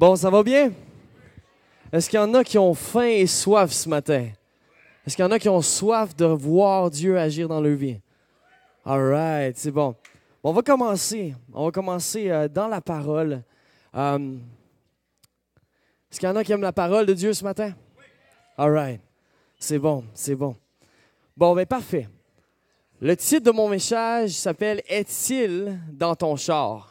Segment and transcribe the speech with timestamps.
[0.00, 0.72] Bon, ça va bien?
[1.92, 4.28] Est-ce qu'il y en a qui ont faim et soif ce matin?
[5.06, 8.00] Est-ce qu'il y en a qui ont soif de voir Dieu agir dans leur vie?
[8.82, 9.94] All right, c'est bon.
[10.42, 11.34] On va commencer.
[11.52, 13.42] On va commencer euh, dans la parole.
[13.94, 14.36] Euh,
[16.10, 17.74] est-ce qu'il y en a qui aiment la parole de Dieu ce matin?
[18.56, 19.02] All right.
[19.58, 20.56] C'est bon, c'est bon.
[21.36, 22.08] Bon, ben parfait.
[23.00, 26.90] Le titre de mon message s'appelle Est-il dans ton char?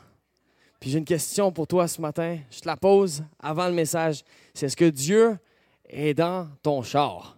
[0.79, 2.39] Puis j'ai une question pour toi ce matin.
[2.49, 4.23] Je te la pose avant le message.
[4.53, 5.37] C'est est-ce que Dieu
[5.85, 7.37] est dans ton char?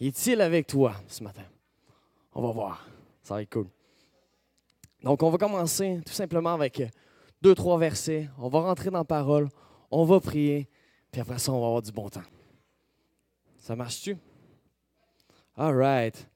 [0.00, 1.44] Est-il avec toi ce matin?
[2.34, 2.86] On va voir.
[3.22, 3.68] Ça va être cool.
[5.02, 6.82] Donc, on va commencer tout simplement avec
[7.40, 8.28] deux, trois versets.
[8.38, 9.48] On va rentrer dans la parole.
[9.90, 10.68] On va prier.
[11.10, 12.22] Puis après ça, on va avoir du bon temps.
[13.58, 14.16] Ça marche-tu?
[15.56, 16.28] All right.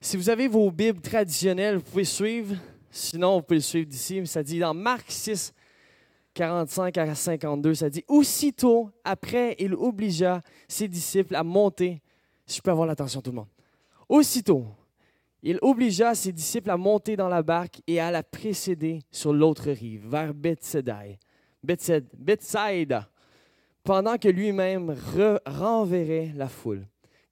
[0.00, 2.56] Si vous avez vos Bibles traditionnelles, vous pouvez suivre.
[2.96, 4.24] Sinon, vous pouvez le suivre d'ici.
[4.24, 5.52] Ça dit dans Marc 6,
[6.32, 12.00] 45 à 52, ça dit Aussitôt après, il obligea ses disciples à monter.
[12.46, 13.48] Si je peux avoir l'attention tout le monde.
[14.08, 14.66] Aussitôt,
[15.42, 19.72] il obligea ses disciples à monter dans la barque et à la précéder sur l'autre
[19.72, 21.02] rive, vers Bethsaida,
[21.64, 23.10] Bethsaida,
[23.82, 24.94] pendant que lui-même
[25.46, 26.86] renverrait la foule.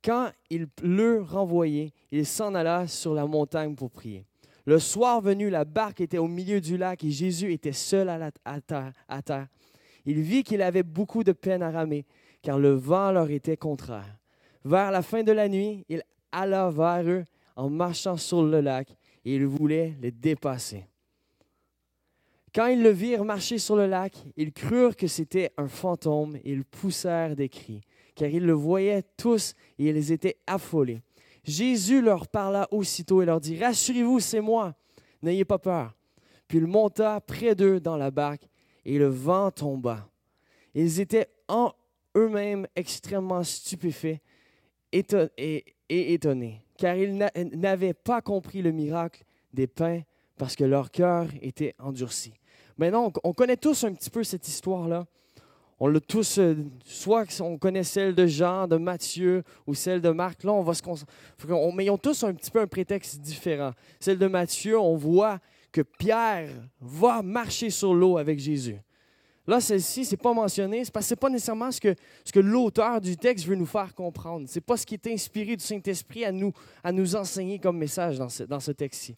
[0.05, 4.27] Quand il l'eut renvoyé, il s'en alla sur la montagne pour prier.
[4.64, 8.60] Le soir venu, la barque était au milieu du lac et Jésus était seul à,
[8.60, 9.48] terre,
[10.06, 12.06] Il vit qu'il avait beaucoup de peine à ramer,
[12.42, 14.18] car le vent leur était contraire.
[14.64, 17.24] Vers la fin de la nuit, il alla vers eux
[17.56, 18.88] en marchant sur le lac
[19.24, 20.86] et il voulait les dépasser.
[22.55, 26.52] Quand ils le virent marcher sur le lac, ils crurent que c'était un fantôme et
[26.52, 27.80] ils poussèrent des cris,
[28.14, 31.00] car ils le voyaient tous et ils étaient affolés.
[31.44, 34.74] Jésus leur parla aussitôt et leur dit, Rassurez-vous, c'est moi,
[35.22, 35.94] n'ayez pas peur.
[36.46, 38.48] Puis il monta près d'eux dans la barque
[38.84, 40.08] et le vent tomba.
[40.74, 41.72] Ils étaient en
[42.16, 44.20] eux-mêmes extrêmement stupéfaits
[44.92, 47.17] et étonnés, car ils
[47.55, 50.02] n'avaient pas compris le miracle des pains
[50.36, 52.33] parce que leur cœur était endurci.
[52.77, 55.06] Maintenant, on connaît tous un petit peu cette histoire-là
[55.84, 56.54] on l'a tous, euh,
[56.84, 60.44] soit on connaît celle de Jean, de Matthieu ou celle de Marc.
[60.44, 60.82] Là, on va se
[61.74, 63.72] mais ils ont tous un petit peu un prétexte différent.
[63.98, 65.40] Celle de Matthieu, on voit
[65.72, 66.50] que Pierre
[66.80, 68.76] va marcher sur l'eau avec Jésus.
[69.44, 72.38] Là, celle-ci, ce n'est pas mentionné, c'est parce que ce n'est pas nécessairement ce que,
[72.38, 74.48] l'auteur du texte veut nous faire comprendre.
[74.48, 78.60] Ce n'est pas ce qui est inspiré du Saint-Esprit à nous, enseigner comme message dans
[78.60, 79.16] ce texte-ci.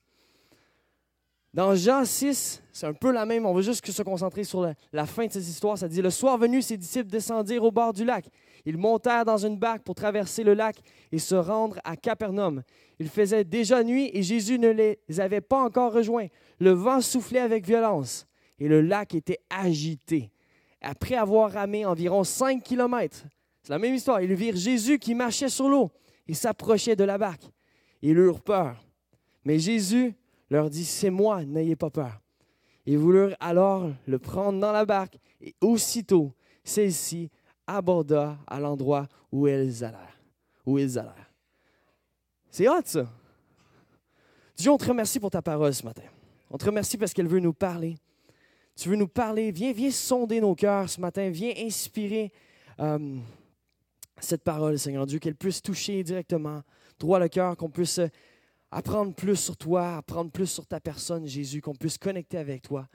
[1.55, 5.07] Dans Jean 6, c'est un peu la même, on veut juste se concentrer sur la,
[5.07, 5.79] fin de cette histoire.
[5.79, 8.27] Ça dit, le soir venu, ses disciples descendirent au bord du lac.
[8.67, 10.77] Ils montèrent dans une barque pour traverser le lac
[11.13, 12.65] et se rendre à Capernaum.
[12.99, 16.27] Il faisait déjà nuit et Jésus ne les avait pas encore rejoints.
[16.59, 18.27] Le vent soufflait avec violence
[18.59, 20.33] et le lac était agité.
[20.81, 23.27] Après avoir ramé environ cinq kilomètres,
[23.63, 25.93] c'est la même histoire, ils virent Jésus qui marchait sur l'eau
[26.27, 27.45] et s'approchait de la barque.
[28.03, 28.85] Ils eurent peur.
[29.45, 30.17] Mais Jésus
[30.55, 32.21] leur dit, c'est moi, n'ayez pas peur.
[32.87, 36.33] Ils voulurent alors le prendre dans la barque, et aussitôt,
[36.63, 37.31] celle-ci
[37.67, 40.21] aborda à l'endroit où ils allèrent.
[42.51, 43.09] C'est hot, ça.
[44.57, 46.05] Dieu, on te remercie pour ta parole ce matin.
[46.51, 47.97] On te remercie parce qu'elle veut nous parler.
[48.77, 49.51] Tu veux nous parler.
[49.51, 51.31] Viens, viens sonder nos cœurs ce matin.
[51.31, 52.33] Viens inspirer
[52.81, 53.19] euh,
[54.21, 56.63] cette parole, Seigneur Dieu, qu'elle puisse toucher directement
[56.99, 58.01] droit le cœur, qu'on puisse
[58.75, 62.89] apprendre plus sur toi, apprendre plus sur ta personne, Jésus, qu'on puisse connecter avec toi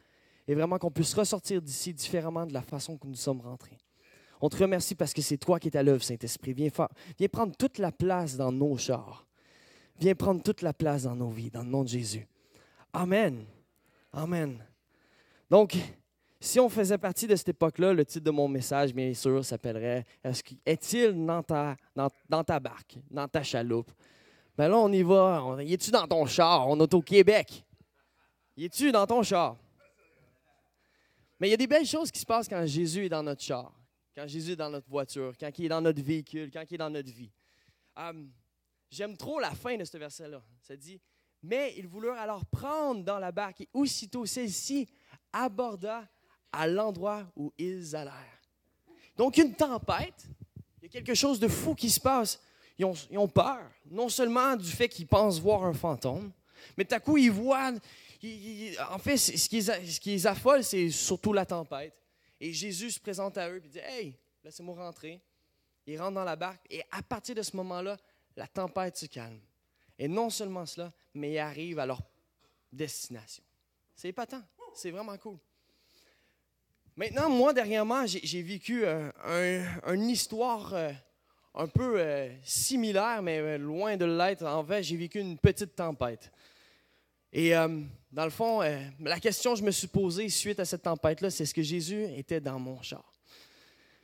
[0.45, 3.77] et vraiment qu'on puisse ressortir d'ici différemment de la façon que nous sommes rentrés.
[4.41, 6.53] On te remercie parce que c'est toi qui es à l'œuvre, Saint-Esprit.
[6.53, 6.69] Viens,
[7.29, 9.25] prendre toute la place dans nos chars.
[9.99, 12.27] Viens prendre toute la place dans nos vies, dans le nom de Jésus.
[12.91, 13.45] Amen.
[14.11, 14.65] Amen.
[15.49, 15.77] Donc,
[16.41, 20.05] si on faisait partie de cette époque-là, le titre de mon message, bien sûr, s'appellerait
[20.65, 23.91] Est-il dans ta barque, dans ta chaloupe?
[24.59, 25.55] Ben là, on y va.
[25.61, 26.67] Y es-tu dans ton char?
[26.67, 27.63] On est au Québec.
[28.57, 29.55] Y es-tu dans ton char?
[31.39, 33.41] Mais il y a des belles choses qui se passent quand Jésus est dans notre
[33.41, 33.71] char,
[34.13, 36.77] quand Jésus est dans notre voiture, quand il est dans notre véhicule, quand il est
[36.77, 37.31] dans notre vie.
[37.95, 38.29] Hum,
[38.89, 40.43] j'aime trop la fin de ce verset-là.
[40.61, 40.99] Ça dit
[41.41, 44.89] Mais ils voulurent alors prendre dans la barque et aussitôt celle-ci
[45.31, 46.05] aborda
[46.51, 48.41] à l'endroit où ils allèrent.
[49.15, 50.27] Donc, une tempête,
[50.81, 52.41] il y a quelque chose de fou qui se passe
[52.79, 53.59] ils ont, peur,
[53.91, 56.31] non seulement du fait qu'ils pensent voir un fantôme,
[56.77, 57.73] mais tout à coup, ils voient.
[58.91, 61.93] en fait, ce qui, les, affole, c'est surtout la tempête.
[62.39, 65.21] Et Jésus se présente à eux et dit Hey, laissez-moi rentrer.
[65.85, 67.97] Ils rentrent dans la barque et à partir de ce moment-là,
[68.37, 69.41] la tempête se calme.
[69.97, 72.01] Et non seulement cela, mais ils arrivent à leur
[72.71, 73.43] destination.
[73.95, 74.41] C'est épatant.
[74.73, 75.37] C'est vraiment cool.
[76.95, 80.91] Maintenant, moi, dernièrement, j'ai vécu une histoire euh,
[81.55, 84.45] un peu euh, similaire, mais loin de l'être.
[84.45, 86.31] En fait, j'ai vécu une petite tempête.
[87.31, 88.61] Et dans le fond,
[88.99, 92.05] la question que je me suis posée suite à cette tempête-là, c'est est-ce que Jésus
[92.17, 93.13] était dans mon char?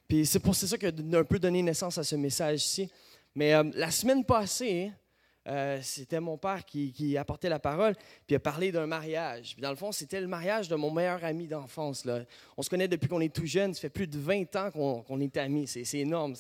[0.08, 2.88] Puis c'est pour ça que d'un peu donné naissance à ce message-ci.
[3.34, 4.92] Mais la semaine passée,
[5.48, 7.96] euh, c'était mon père qui, apportait la parole,
[8.26, 9.54] puis a parlé d'un mariage.
[9.54, 12.06] Puis dans le fond, c'était le mariage de mon meilleur ami d'enfance.
[12.58, 15.20] On se connaît depuis qu'on est tout jeune, ça fait plus de 20 ans qu'on
[15.20, 15.68] est amis.
[15.68, 16.36] C'est énorme.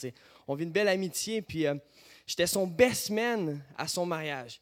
[0.47, 1.75] On vit une belle amitié, puis euh,
[2.25, 4.59] j'étais son best man à son mariage.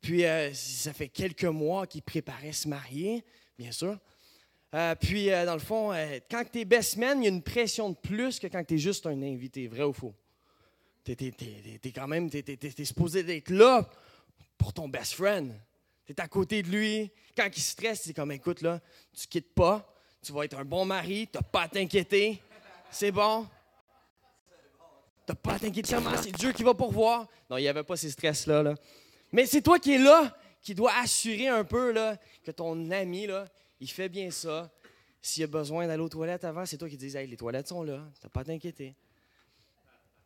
[0.00, 3.24] Puis euh, ça fait quelques mois qu'il préparait se marier,
[3.56, 3.98] bien sûr.
[5.00, 5.92] puis dans le fond,
[6.28, 8.74] quand tu es best man, il y a une pression de plus que quand tu
[8.74, 10.14] es juste un invité, vrai ou faux?
[11.04, 13.88] Tu es, quand même, t'es, supposé d'être là
[14.58, 15.54] pour ton best friend.
[16.06, 17.10] Tu es à côté de lui.
[17.36, 18.80] Quand il stresse, c'est comme, écoute, là,
[19.12, 19.86] tu quittes pas.
[20.22, 21.28] Tu vas être un bon mari.
[21.32, 22.42] Tu n'as pas à t'inquiéter.
[22.90, 23.46] C'est bon.
[25.26, 25.96] Tu n'as pas à t'inquiéter.
[26.22, 27.26] C'est Dieu qui va pourvoir?
[27.48, 28.62] Non, il n'y avait pas ces stress-là.
[28.62, 28.74] Là.
[29.32, 33.28] Mais c'est toi qui es là, qui dois assurer un peu là, que ton ami,
[33.80, 34.70] il fait bien ça.
[35.22, 37.82] S'il a besoin d'aller aux toilettes avant, c'est toi qui dis hey, les toilettes sont
[37.82, 38.08] là.
[38.20, 38.94] Tu n'as pas à t'inquiéter.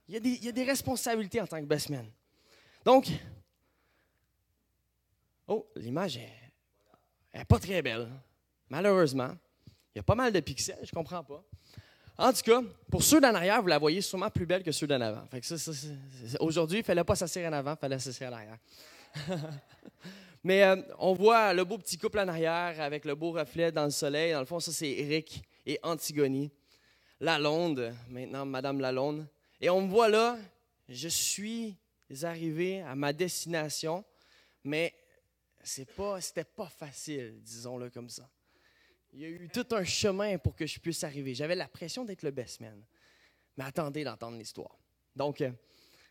[0.09, 2.06] Il y, a des, responsabilités en tant que best man.
[2.85, 3.09] Donc,
[5.47, 8.11] oh, l'image est, pas très belle,
[8.69, 9.31] malheureusement.
[9.95, 11.43] Il y a pas mal de pixels, je comprends pas.
[12.19, 12.61] En tout cas,
[12.91, 15.25] pour ceux d'en arrière, vous la voyez sûrement plus belle que ceux d'en avant.
[16.39, 18.59] aujourd'hui, il ne fallait pas s'asseoir en avant, il fallait s'asseoir en arrière.
[20.45, 23.85] Mais euh, on voit le beau petit couple en arrière avec le beau reflet dans
[23.85, 24.33] le soleil.
[24.33, 26.51] Dans le fond, ça, c'est Eric et Antigone.
[27.19, 29.27] Lalonde, maintenant Madame Lalonde.
[29.61, 30.39] Et on me voit là,
[30.89, 31.77] je suis
[32.23, 34.05] arrivé à ma destination,
[34.62, 34.95] mais
[35.62, 38.29] c'est pas, c'était pas facile, disons-le comme ça.
[39.12, 41.35] Il y a eu tout un chemin pour que je puisse arriver.
[41.35, 42.85] J'avais la pression d'être le best man.
[43.56, 44.77] Mais attendez d'entendre l'histoire.
[45.15, 45.53] Donc, euh,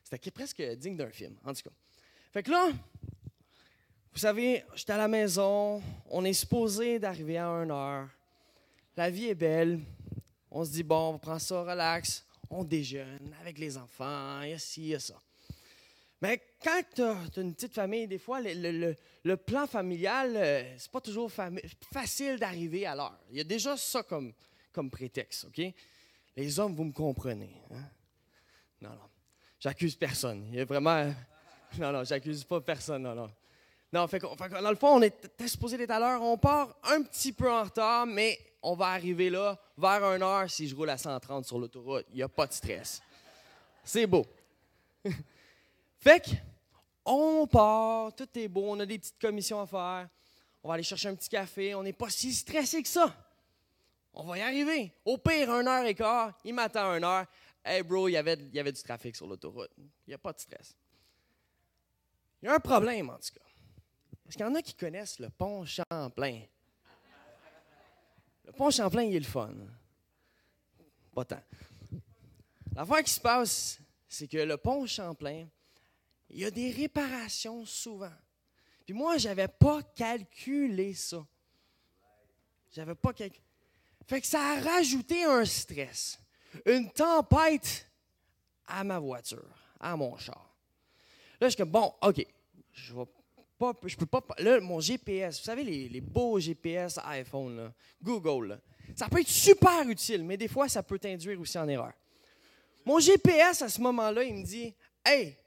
[0.03, 1.75] c'était presque digne d'un film, en tout cas.
[2.31, 2.71] Fait que là,
[4.13, 8.09] vous savez, j'étais à la maison, on est supposé d'arriver à 1 heure.
[8.95, 9.81] La vie est belle.
[10.49, 14.53] On se dit, bon, on prend ça, relax on déjeune avec les enfants, il y
[14.53, 15.19] a ci, il y a ça.
[16.21, 21.01] Mais quand tu as, une petite famille, des fois, le, plan familial, euh, c'est pas
[21.01, 21.29] toujours
[21.91, 23.19] facile d'arriver à l'heure.
[23.29, 24.31] Il y a déjà ça comme,
[24.71, 25.61] comme prétexte, OK?
[26.35, 27.61] Les hommes, vous me comprenez.
[27.71, 27.83] Hein?
[28.81, 29.09] Non, non.
[29.59, 30.47] J'accuse personne.
[30.49, 31.13] Il y a vraiment.
[31.77, 33.03] Non, non, j'accuse pas personne.
[33.03, 33.31] Non, non.
[33.91, 36.21] Non, fait, dans le fond, on est supposé d'être à l'heure.
[36.21, 40.49] On part un petit peu en retard, mais on va arriver là vers 1 heure
[40.49, 42.05] si je roule à 130 sur l'autoroute.
[42.11, 43.01] Il n'y a pas de stress.
[43.83, 44.25] C'est beau.
[45.99, 46.31] fait que,
[47.05, 50.09] on part, tout est beau, on a des petites commissions à faire.
[50.63, 51.75] On va aller chercher un petit café.
[51.75, 53.13] On n'est pas si stressé que ça.
[54.13, 54.93] On va y arriver.
[55.03, 57.25] Au pire, 1 heure et quart, il m'attend 1 heure.
[57.65, 59.71] Hey bro, il y avait, du trafic sur l'autoroute.
[59.77, 60.75] Il n'y a pas de stress.
[62.41, 63.45] Il y a un problème en tout cas.
[64.27, 66.43] Est-ce qu'il y en a qui connaissent le pont Champlain?
[68.45, 69.53] Le pont Champlain, il est le fun.
[71.13, 71.43] Pas tant.
[72.75, 75.47] L'affaire qui se passe, c'est que le pont Champlain,
[76.29, 78.11] il y a des réparations souvent.
[78.85, 81.25] Puis moi, je n'avais pas calculé ça.
[82.71, 83.43] J'avais pas calculé.
[84.07, 86.19] Fait que ça a rajouté un stress,
[86.65, 87.87] une tempête
[88.67, 90.53] à ma voiture, à mon char.
[91.39, 92.25] Là, je suis comme, bon, OK,
[92.71, 93.05] je vais
[93.85, 94.23] je peux pas.
[94.39, 98.59] Là, mon GPS, vous savez, les, beaux GPS iPhone, Google,
[98.95, 101.93] ça peut être super utile, mais des fois, ça peut t'induire aussi en erreur.
[102.85, 104.73] Mon GPS, à ce moment-là, il me dit
[105.05, 105.37] Hey,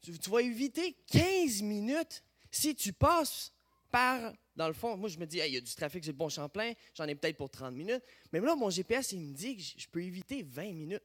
[0.00, 3.52] tu, vas éviter 15 minutes si tu passes
[3.90, 4.32] par.
[4.54, 6.28] Dans le fond, moi, je me dis, il y a du trafic sur le bon
[6.28, 8.02] Champlain, j'en ai peut-être pour 30 minutes.
[8.32, 11.02] Mais là, mon GPS, il me dit que je peux éviter 20 minutes.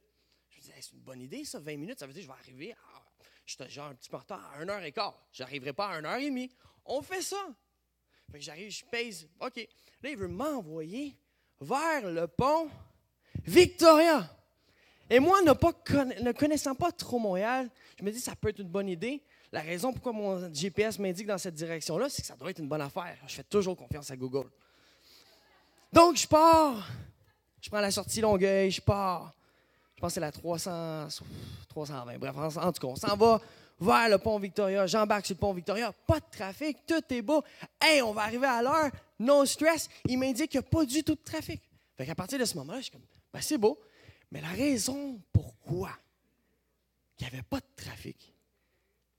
[0.50, 1.98] Je me dis, c'est une bonne idée, ça, 20 minutes.
[1.98, 2.74] Ça veut dire que je vais arriver
[3.48, 5.14] J'étais genre un petit peu en retard à 1h15.
[5.32, 6.50] J'arriverai pas à 1h30.
[6.84, 7.48] On fait ça.
[8.30, 9.26] Fait que j'arrive, je pèse.
[9.40, 9.56] OK.
[10.02, 11.16] Là, il veut m'envoyer
[11.58, 12.68] vers le pont
[13.46, 14.28] Victoria.
[15.08, 18.88] Et moi, ne, connaissant pas trop Montréal, je me dis ça peut être une bonne
[18.88, 19.22] idée.
[19.50, 22.68] La raison pourquoi mon GPS m'indique dans cette direction-là, c'est que ça doit être une
[22.68, 23.16] bonne affaire.
[23.26, 24.50] Je fais toujours confiance à Google.
[25.90, 26.86] Donc, je pars.
[27.62, 29.32] Je prends la sortie Longueuil, je pars
[29.98, 31.08] je pense que c'est la 300,
[31.70, 32.18] 320.
[32.18, 33.40] Bref, en, tout cas, on s'en va
[33.80, 34.86] vers le pont Victoria.
[34.86, 35.92] J'embarque sur le pont Victoria.
[36.06, 37.42] Pas de trafic, tout est beau.
[37.80, 39.88] Hey, on va arriver à l'heure, no stress.
[40.06, 41.60] Il m'indique qu'il n'y a pas du tout de trafic.
[41.96, 43.02] Fait qu'à partir de ce moment-là, je suis comme,
[43.34, 43.76] ben c'est beau.
[44.30, 45.90] Mais la raison pourquoi
[47.18, 48.32] il n'y avait pas de trafic,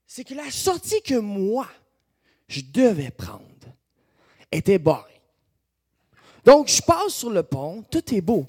[0.07, 1.67] c'est que la sortie que moi,
[2.48, 3.43] je devais prendre
[4.50, 5.19] était barrée.
[6.45, 8.48] Donc, je passe sur le pont, tout est beau.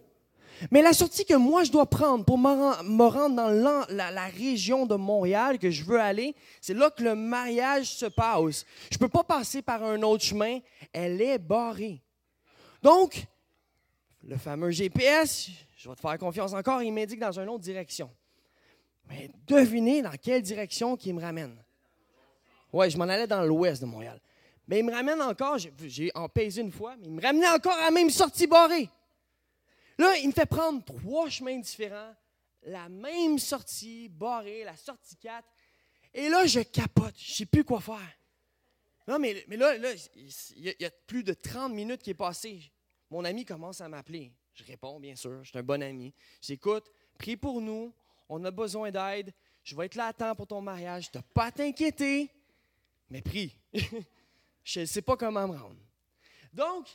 [0.71, 4.95] Mais la sortie que moi je dois prendre pour me rendre dans la, région de
[4.95, 8.64] Montréal que je veux aller, c'est là que le mariage se passe.
[8.90, 10.59] Je ne peux pas passer par un autre chemin.
[10.93, 12.02] Elle est barrée.
[12.83, 13.26] Donc,
[14.23, 18.11] le fameux GPS, je vais te faire confiance encore, il m'indique dans une autre direction.
[19.09, 21.57] Mais devinez dans quelle direction il me ramène.
[22.73, 24.21] Oui, je m'en allais dans l'ouest de Montréal.
[24.69, 27.87] Mais il me ramène encore, j'ai empaisé une fois, mais il me ramenait encore à
[27.87, 28.88] la même sortie barrée.
[30.00, 32.14] Là, il me fait prendre trois chemins différents,
[32.62, 35.47] la même sortie barrée, la sortie 4.
[36.14, 38.19] Et là, je capote, je ne sais plus quoi faire.
[39.07, 42.62] Non, mais, mais là, il y, a plus de 30 minutes qui est passé.
[43.11, 44.33] Mon ami commence à m'appeler.
[44.54, 46.14] Je réponds, bien sûr, je suis un bon ami.
[46.40, 47.92] J'écoute, prie pour nous,
[48.30, 51.25] on a besoin d'aide, je vais être là à temps pour ton mariage, tu n'as
[51.35, 52.30] pas à t'inquiéter,
[53.11, 53.54] mais prie.
[54.64, 55.76] je ne sais pas comment me rendre.
[56.54, 56.88] Donc,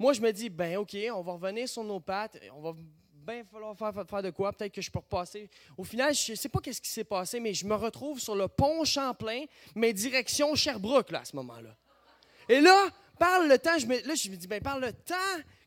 [0.00, 2.72] moi, je me dis, ben OK, on va revenir sur nos pattes, on va
[3.12, 5.50] bien falloir faire, de quoi, peut-être que je peux repasser.
[5.76, 8.34] Au final, je ne sais pas qu'est-ce qui s'est passé, mais je me retrouve sur
[8.34, 11.76] le pont Champlain, mais direction Sherbrooke, là, à ce moment-là.
[12.48, 12.86] Et là,
[13.18, 15.14] par le temps, je me, là, je me dis, ben par le temps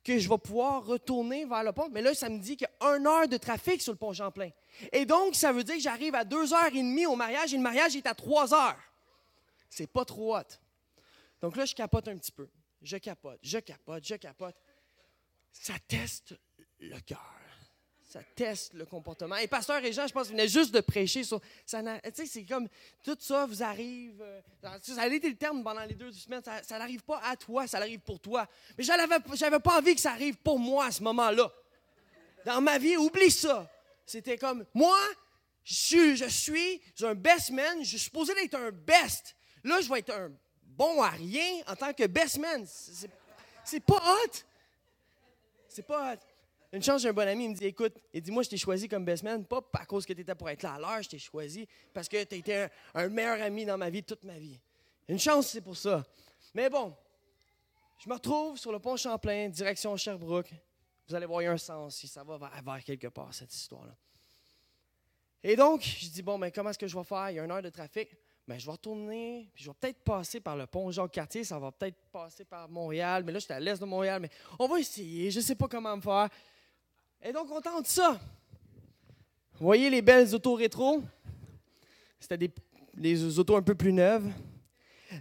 [0.03, 1.89] que je vais pouvoir retourner vers le pont.
[1.91, 4.13] Mais là, ça me dit qu'il y a une heure de trafic sur le pont
[4.13, 4.49] Champlain.
[4.91, 7.57] Et donc, ça veut dire que j'arrive à deux heures et demie au mariage et
[7.57, 8.79] le mariage est à trois heures.
[9.69, 10.41] C'est pas trop hot.
[11.39, 12.47] Donc là, je capote un petit peu.
[12.83, 14.55] Je capote, je capote, je capote.
[15.51, 16.35] Ça teste
[16.79, 17.43] le cœur
[18.13, 19.37] ça teste le comportement.
[19.37, 21.41] Et pasteur et Jean, je pense, venait juste de prêcher sur.
[21.65, 21.81] Sais,
[22.27, 22.67] c'est comme
[23.03, 24.21] tout ça vous arrive.
[24.21, 24.39] Euh,
[24.81, 26.43] ça a été le terme pendant les deux semaines.
[26.43, 28.47] Ça, n'arrive pas à toi, ça arrive pour toi.
[28.77, 31.51] Mais je n'avais pas envie que ça arrive pour moi à ce moment-là.
[32.45, 33.67] Dans ma vie, oublie ça.
[34.05, 34.99] C'était comme moi,
[35.63, 37.79] je suis, je suis un best man.
[37.81, 39.35] Je suis supposé être un best.
[39.63, 40.31] Là, je vais être un
[40.77, 42.65] bon à rien en tant que best man.
[43.63, 44.31] C'est pas hot.
[45.67, 46.19] C'est pas hot.
[46.71, 48.57] Une chance, j'ai un bon ami, il me dit Écoute, il dit Moi, je t'ai
[48.57, 51.03] choisi comme best man, pas à cause que tu étais pour être là à l'heure,
[51.03, 54.39] je t'ai choisi parce que tu étais un, meilleur ami dans ma vie toute ma
[54.39, 54.59] vie.
[55.07, 56.03] Une chance, c'est pour ça.
[56.53, 56.95] Mais bon,
[57.99, 60.51] je me retrouve sur le pont Champlain, direction Sherbrooke.
[61.07, 63.53] Vous allez voir, il y a un sens si ça va vers quelque part, cette
[63.53, 63.95] histoire-là.
[65.43, 67.29] Et donc, je dis Bon, mais comment est-ce que je vais faire?
[67.29, 68.09] Il y a une heure de trafic.
[68.45, 71.71] Ben, je vais retourner, puis je vais peut-être passer par le pont Jean-Cartier, ça va
[71.71, 75.31] peut-être passer par Montréal, mais là, j'étais à l'est de Montréal, mais on va essayer,
[75.31, 76.27] je ne sais pas comment me faire.
[77.21, 78.19] Et donc, on tente ça.
[79.53, 81.01] Vous voyez les belles autos rétro?
[82.19, 82.51] C'était
[82.93, 84.29] des, autos un peu plus neuves.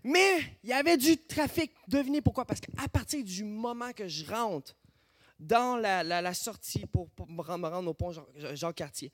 [0.02, 1.70] Mais il y avait du trafic.
[1.86, 2.44] Devinez pourquoi?
[2.44, 4.74] Parce qu'à partir du moment que je rentre
[5.38, 8.12] dans la, sortie pour, me rendre au pont
[8.54, 9.12] Jean-Cartier,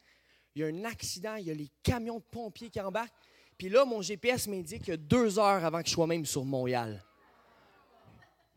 [0.55, 3.13] il y a un accident, il y a les camions de pompiers qui embarquent.
[3.59, 6.45] Puis là, mon GPS m'indique qu'il y deux heures avant que je sois même sur
[6.45, 7.05] Montréal.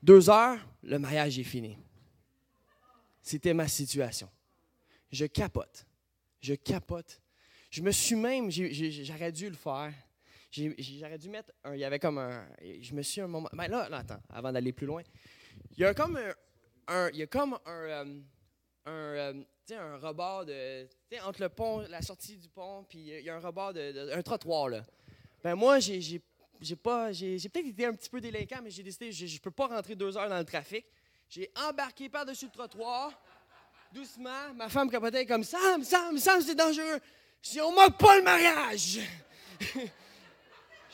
[0.01, 1.77] Deux heures, le mariage est fini.
[3.21, 4.29] C'était ma situation.
[5.11, 5.87] Je capote.
[6.39, 7.19] Je capote.
[7.71, 9.93] Je me suis même, j'aurais dû le faire.
[10.51, 12.45] J'aurais dû mettre un, il y avait comme un,
[12.81, 15.01] je me suis un moment, mais ben là, là attends, avant d'aller plus loin,
[15.71, 16.19] il y a comme
[16.87, 18.19] un, il y a comme un, euh,
[18.85, 20.87] un, euh, un rebord de,
[21.23, 24.21] entre le pont, la sortie du pont, puis il y a un rebord de, un
[24.21, 24.83] trottoir là.
[25.43, 29.11] Ben moi, j'ai, j'ai pas, j'ai, peut-être été un petit peu délinquant, mais j'ai décidé,
[29.11, 30.85] je, je peux pas rentrer deux heures dans le trafic.
[31.29, 33.11] J'ai embarqué par-dessus le trottoir,
[33.93, 34.53] doucement.
[34.55, 36.99] Ma femme capotait comme Sam, Sam, Sam, c'est dangereux.
[37.41, 38.99] Je dis, on moque pas le mariage.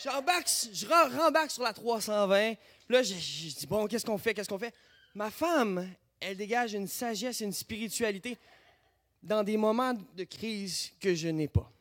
[0.03, 0.85] J'embarque, je
[1.17, 2.53] rembarque sur la 320.
[2.89, 4.73] là, je, dis, bon, qu'est-ce qu'on fait, qu'est-ce qu'on fait?
[5.15, 8.37] Ma femme, elle dégage une sagesse une spiritualité
[9.21, 11.71] dans des moments de crise que je n'ai pas.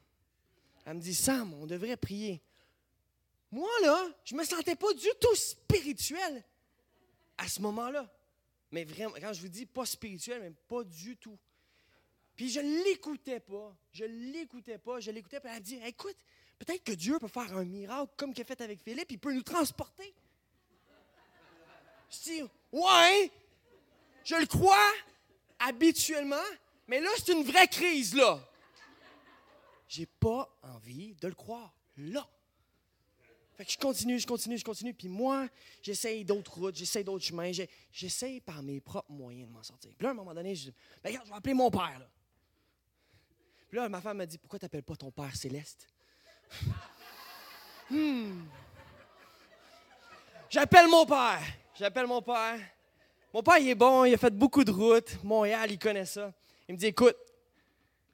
[0.85, 2.41] Elle me dit, Sam, on devrait prier.
[3.51, 6.45] Moi, là, je me sentais pas du tout spirituel
[7.39, 8.11] à ce moment-là.
[8.71, 11.39] Mais vraiment, quand je vous dis pas spirituel, mais pas du tout.
[12.35, 13.75] Puis je l'écoutais pas.
[13.93, 15.01] Je l'écoutais pas.
[15.01, 15.41] Je l'écoutais.
[15.41, 16.17] Puis elle me dit Écoute,
[16.59, 19.11] peut-être que Dieu peut faire un miracle comme qu'il a fait avec Philippe.
[19.11, 20.13] Il peut nous transporter.
[22.11, 23.31] Je dis Ouais,
[24.27, 24.93] je le crois
[25.61, 26.37] habituellement,
[26.89, 28.41] mais là, c'est une vraie crise, là.
[29.89, 31.73] J'ai pas envie de le croire.
[31.97, 32.29] Là.
[33.57, 34.93] Fait que je continue, je continue, je continue.
[34.93, 35.49] Puis moi,
[35.81, 37.53] j'essaye d'autres routes, j'essaye d'autres chemins.
[37.93, 39.93] J'essaye par mes propres moyens de m'en sortir.
[39.97, 41.99] Puis là, à un moment donné, je dis, ben, regarde, je vais appeler mon père.
[41.99, 42.09] Là.
[43.69, 45.89] Puis là, ma femme m'a dit, pourquoi tu n'appelles pas ton père céleste?
[47.91, 48.43] hmm.
[50.51, 51.43] J'appelle mon père.
[51.79, 52.61] J'appelle mon père.
[53.37, 55.23] Mon père, il est bon, il a fait beaucoup de routes.
[55.23, 56.33] Montréal, il connaît ça.
[56.67, 57.19] Il me dit, écoute,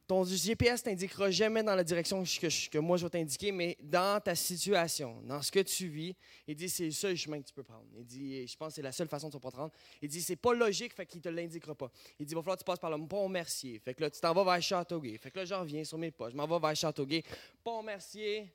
[0.08, 4.34] ton GPS t'indiquera jamais dans la direction que, moi je vais t'indiquer, mais dans ta
[4.34, 6.16] situation, dans ce que tu vis,
[6.48, 7.84] il dit c'est le seul chemin que tu peux prendre.
[7.96, 9.72] Il dit, je pense que c'est la seule façon que tu vas te rendre.
[10.02, 11.92] Il dit c'est pas logique, fait qu'il te l'indiquera pas.
[12.18, 13.78] Il dit il va falloir que tu passes par le pont Mercier.
[13.78, 15.18] Fait que là, tu t'en vas vers Châteauguay.
[15.18, 16.30] Fait que là, je reviens sur mes pas.
[16.30, 17.22] Je m'en vais vers Châteauguay.
[17.62, 18.52] Pont Mercier.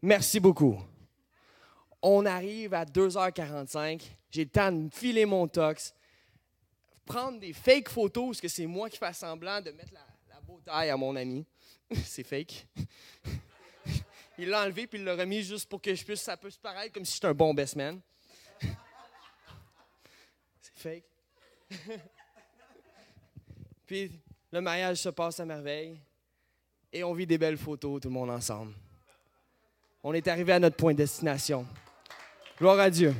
[0.00, 0.80] Merci beaucoup.
[2.00, 4.00] On arrive à 2h45.
[4.30, 5.94] J'ai le temps de filer mon tox,
[7.06, 10.06] prendre des fake photos, parce que c'est moi qui fais semblant de mettre la
[10.64, 11.46] taille à mon ami.
[12.04, 12.66] c'est fake.
[14.38, 16.92] il l'a enlevé puis il l'a remis juste pour que je puisse, ça puisse paraître
[16.92, 18.00] comme si j'étais un bon best man.
[20.60, 21.04] c'est fake.
[23.86, 24.10] puis
[24.50, 25.98] le mariage se passe à merveille
[26.92, 28.74] et on vit des belles photos, tout le monde ensemble.
[30.02, 31.66] On est arrivé à notre point de destination.
[32.58, 33.14] Gloire à Dieu.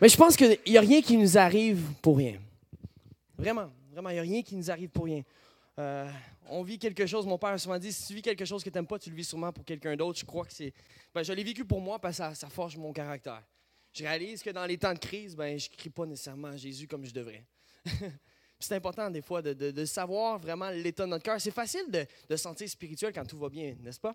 [0.00, 2.38] Mais je pense qu'il n'y a rien qui nous arrive pour rien.
[3.36, 3.70] Vraiment.
[3.90, 5.22] Vraiment, il n'y a rien qui nous arrive pour rien.
[5.78, 6.08] Euh,
[6.48, 8.70] on vit quelque chose, mon père a souvent dit, si tu vis quelque chose que
[8.70, 10.18] tu n'aimes pas, tu le vis sûrement pour quelqu'un d'autre.
[10.18, 10.72] Je crois que c'est...
[11.12, 13.42] Ben, je l'ai vécu pour moi parce que ça, forge mon caractère.
[13.92, 16.56] Je réalise que dans les temps de crise, ben, je ne crie pas nécessairement à
[16.56, 17.44] Jésus comme je devrais.
[18.60, 21.40] c'est important des fois de, savoir vraiment l'état de notre cœur.
[21.40, 24.14] C'est facile de, de sentir spirituel quand tout va bien, n'est-ce pas?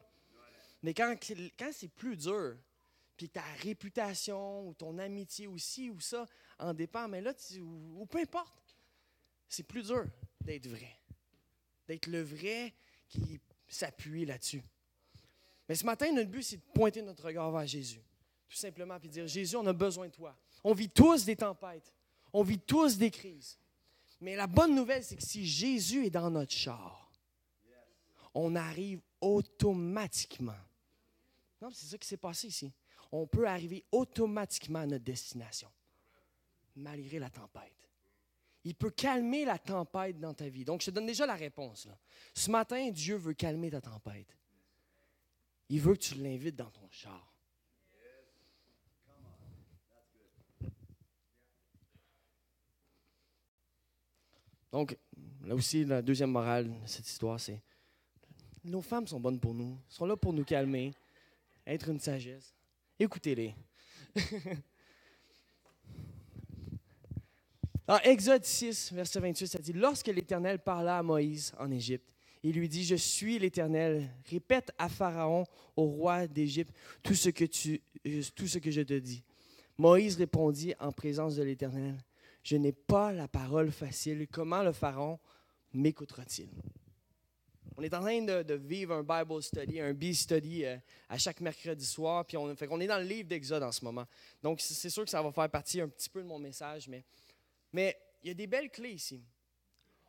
[0.81, 1.15] Mais quand,
[1.57, 2.55] quand c'est plus dur,
[3.29, 6.25] ta réputation ou ton amitié aussi ou ça
[6.59, 8.77] en dépend, mais là, tu, ou peu importe,
[9.47, 10.05] c'est plus dur
[10.41, 10.95] d'être vrai.
[11.87, 12.73] D'être le vrai
[13.07, 14.63] qui s'appuie là-dessus.
[15.67, 18.01] Mais ce matin, notre but, c'est de pointer notre regard vers Jésus.
[18.49, 20.35] Tout simplement, puis dire, Jésus, on a besoin de toi.
[20.63, 21.93] On vit tous des tempêtes.
[22.31, 23.57] On vit tous des crises.
[24.21, 27.11] Mais la bonne nouvelle, c'est que si Jésus est dans notre char,
[28.33, 30.53] on arrive automatiquement.
[31.61, 32.71] Non, c'est ça qui s'est passé ici.
[33.13, 35.69] On peut arriver automatiquement à notre destination,
[36.75, 37.83] malgré la tempête
[38.63, 40.63] il peut calmer la tempête dans ta vie.
[40.63, 41.87] Donc, je te donne déjà la réponse.
[42.33, 44.37] Ce matin, Dieu veut calmer ta tempête.
[45.69, 47.29] Il veut que tu l'invites dans ton char.
[54.71, 54.97] Donc,
[55.43, 57.61] là aussi, la deuxième morale de cette histoire, c'est
[58.63, 60.93] nos femmes sont bonnes pour nous, sont là pour nous calmer,
[61.67, 62.55] être une sagesse.
[63.03, 63.53] Écoutez-les.
[67.85, 72.07] Dans Exode 6, verset 28, ça dit Lorsque l'Éternel parla à Moïse en Égypte,
[72.43, 74.09] il lui dit Je suis l'Éternel.
[74.29, 79.21] Répète à Pharaon, au roi d'Égypte, tout, tout ce que je te dis.
[79.77, 81.97] Moïse répondit en présence de l'Éternel
[82.41, 84.29] Je n'ai pas la parole facile.
[84.31, 85.19] Comment le Pharaon
[85.73, 86.47] m'écoutera-t-il?
[87.77, 90.77] On est en train de, vivre un Bible study, un B-study euh,
[91.09, 92.25] à chaque mercredi soir.
[92.25, 94.05] Puis on, fait est dans le livre d'Exode en ce moment.
[94.41, 97.03] Donc, c'est sûr que ça va faire partie un petit peu de mon message, mais
[97.73, 99.23] mais il y a des belles clés ici.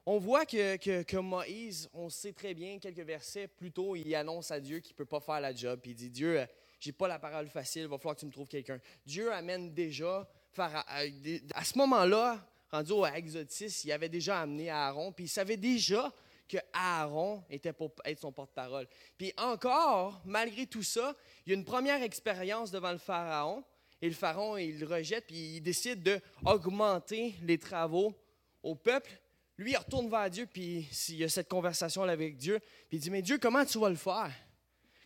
[0.06, 4.50] On voit que, que, Moïse, on sait très bien, quelques versets plus tôt, il annonce
[4.50, 5.80] à Dieu qu'il ne peut pas faire la job.
[5.80, 6.46] Puis il dit Dieu, euh,
[6.78, 8.78] j'ai pas la parole facile, il va falloir que tu me trouves quelqu'un.
[9.06, 15.10] Dieu amène déjà, à, ce moment-là, rendu au Exode 6, il avait déjà amené Aaron,
[15.10, 16.12] puis il savait déjà
[16.48, 18.86] que Aaron était pour être son porte-parole.
[19.16, 23.64] Puis encore, malgré tout ça, il y a une première expérience devant le Pharaon.
[24.02, 28.14] Et le pharaon, il le rejette, puis il décide d'augmenter les travaux
[28.62, 29.10] au peuple.
[29.56, 33.00] Lui, il retourne vers Dieu, puis il y a cette conversation avec Dieu, puis il
[33.00, 34.30] dit, mais Dieu, comment tu vas le faire?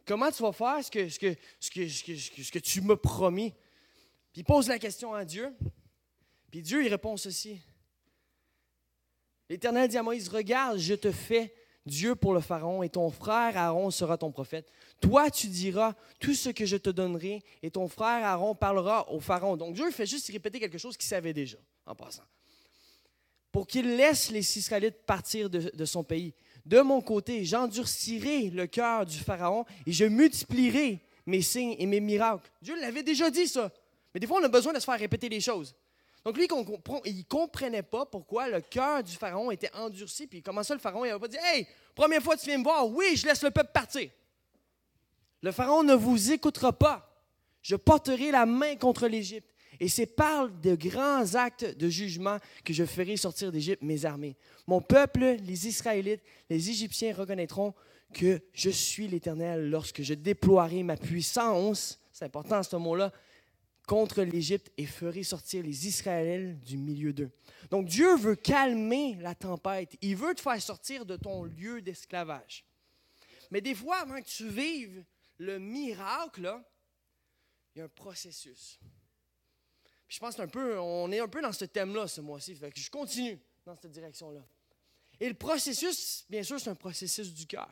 [0.05, 3.53] Comment tu vas faire ce que, ce que, ce que, ce que, tu m'as promis?
[4.33, 5.55] Puis il pose la question à Dieu,
[6.51, 7.61] puis Dieu, il répond ceci.
[9.49, 11.55] L'Éternel dit à Moïse, regarde, je te fais
[11.87, 14.71] Dieu pour le Pharaon, et ton frère Aaron sera ton prophète.
[15.01, 19.21] Toi, tu diras tout ce que je te donnerai, et ton frère Aaron parlera au
[19.21, 19.57] Pharaon.
[19.57, 22.25] Donc Dieu fait juste répéter quelque chose qu'il savait déjà, en passant.
[23.51, 26.35] Pour qu'il laisse les Israélites partir de, de son pays.
[26.67, 32.01] De mon côté, j'endurcirai le cœur du Pharaon, et je multiplierai mes signes et mes
[32.01, 32.51] miracles.
[32.61, 33.73] Dieu l'avait déjà dit ça.
[34.13, 35.75] Mais des fois, on a besoin de se faire répéter les choses.
[36.25, 36.47] Donc lui,
[37.05, 40.27] il ne comprenait pas pourquoi le cœur du pharaon était endurci.
[40.27, 42.87] Puis comment ça, le pharaon, n'avait pas dit Hey, première fois tu viens me voir,
[42.89, 44.11] oui, je laisse le peuple partir.
[45.43, 47.05] Le pharaon ne vous écoutera pas.
[47.63, 49.49] Je porterai la main contre l'Égypte.
[49.81, 54.37] Et c'est par de grands actes de jugement que je ferai sortir d'Égypte mes armées.
[54.67, 57.75] Mon peuple, les Israélites, les Égyptiens reconnaîtront
[58.13, 63.13] que je suis l'Éternel lorsque je déploierai ma puissance, c'est important ce mot-là,
[63.89, 67.31] contre l'Égypte et ferai sortir les Israélites du milieu d'eux.
[67.71, 69.97] Donc Dieu veut calmer la tempête.
[70.03, 72.67] Il veut te faire sortir de ton lieu d'esclavage.
[73.51, 75.03] Mais des fois, avant que tu vives
[75.39, 76.63] le miracle,
[77.75, 78.79] il y a un processus.
[80.07, 82.57] je pense un peu, on est un peu dans ce thème-là ce mois-ci.
[82.57, 84.45] je continue dans cette direction-là.
[85.19, 87.71] Et le processus, bien sûr, c'est un processus du cœur.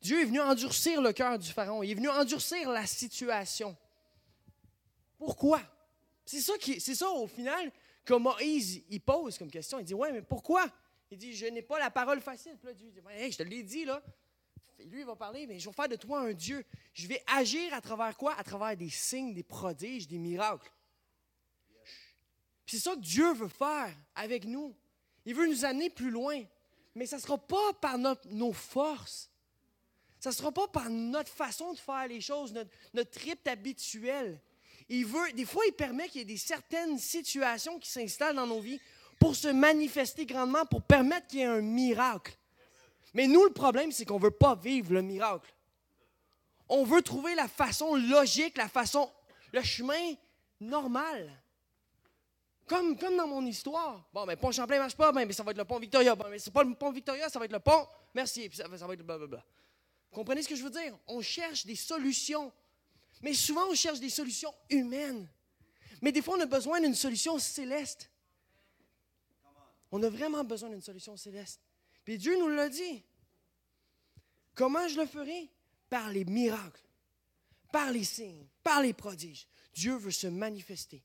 [0.00, 1.82] Dieu est venu endurcir le cœur du Pharaon.
[1.82, 3.76] Il est venu endurcir la situation.
[5.24, 5.60] Pourquoi?
[6.24, 7.72] C'est ça, qui, c'est ça au final
[8.04, 9.78] que Moïse il pose comme question.
[9.78, 10.66] Il dit Ouais, mais pourquoi?
[11.10, 12.58] Il dit Je n'ai pas la parole facile.
[12.76, 14.02] Dieu dit hey, Je te l'ai dit, là.
[14.78, 16.64] lui, il va parler, mais je vais faire de toi un Dieu.
[16.92, 18.34] Je vais agir à travers quoi?
[18.34, 20.70] À travers des signes, des prodiges, des miracles.
[22.66, 24.74] c'est ça que Dieu veut faire avec nous.
[25.24, 26.42] Il veut nous amener plus loin.
[26.94, 29.30] Mais ça ne sera pas par nos forces.
[30.20, 34.40] Ça ne sera pas par notre façon de faire les choses, notre, notre habituel.
[34.88, 38.46] Il veut, des fois, il permet qu'il y ait des certaines situations qui s'installent dans
[38.46, 38.80] nos vies
[39.18, 42.36] pour se manifester grandement, pour permettre qu'il y ait un miracle.
[43.14, 45.54] Mais nous, le problème, c'est qu'on ne veut pas vivre le miracle.
[46.68, 49.10] On veut trouver la façon logique, la façon,
[49.52, 50.14] le chemin
[50.60, 51.30] normal.
[52.66, 54.08] Comme, comme dans mon histoire.
[54.12, 56.14] Bon, mais pont Champlain ne marche pas, mais ça va être le pont Victoria.
[56.14, 57.86] Bon, mais c'est pas le pont Victoria, ça va être le pont.
[58.14, 58.48] Merci.
[58.48, 59.44] Puis ça, ça va être blablabla.
[60.10, 60.96] Comprenez ce que je veux dire?
[61.06, 62.52] On cherche des solutions.
[63.22, 65.28] Mais souvent, on cherche des solutions humaines.
[66.02, 68.10] Mais des fois, on a besoin d'une solution céleste.
[69.90, 71.60] On a vraiment besoin d'une solution céleste.
[72.04, 73.02] Puis Dieu nous l'a dit.
[74.54, 75.50] Comment je le ferai?
[75.88, 76.82] Par les miracles,
[77.72, 79.46] par les signes, par les prodiges.
[79.72, 81.02] Dieu veut se manifester.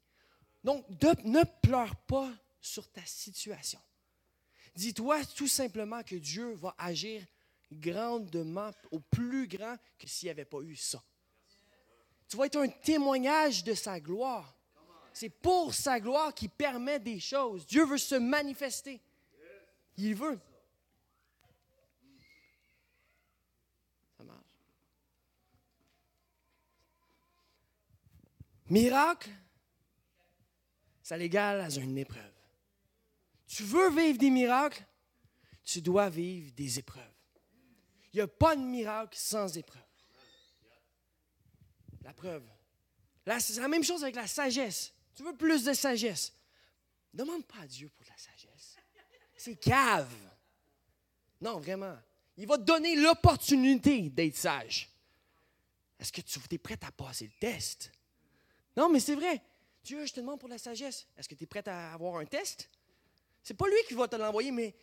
[0.63, 3.79] Donc, ne pleure pas sur ta situation.
[4.75, 7.23] Dis-toi tout simplement que Dieu va agir
[7.71, 11.03] grandement, au plus grand que s'il n'y avait pas eu ça.
[12.29, 14.55] Tu vas être un témoignage de sa gloire.
[15.11, 17.65] C'est pour sa gloire qu'il permet des choses.
[17.65, 19.01] Dieu veut se manifester.
[19.97, 20.39] Il veut.
[24.15, 24.45] Ça marche.
[28.69, 29.31] Miracle,
[31.01, 32.21] ça l'égale à une épreuve.
[33.47, 34.85] Tu veux vivre des miracles,
[35.63, 37.03] tu dois vivre des épreuves.
[38.13, 39.88] Il n'y a pas de miracle sans épreuve.
[42.09, 42.43] La preuve.
[43.39, 44.91] C'est la même chose avec la sagesse.
[45.13, 46.33] Tu veux plus de sagesse?
[47.13, 48.77] Demande pas à Dieu pour de la sagesse.
[49.37, 50.11] C'est cave.
[51.39, 51.95] Non, vraiment.
[52.35, 54.89] Il va te donner l'opportunité d'être sage.
[55.99, 57.91] Est-ce que tu es prêt à passer le test?
[58.75, 59.39] Non, mais c'est vrai.
[59.83, 61.05] Dieu, je te demande pour la sagesse.
[61.15, 62.71] Est-ce que tu es prêt à avoir un test?
[63.43, 64.75] C'est pas lui qui va te l'envoyer, mais,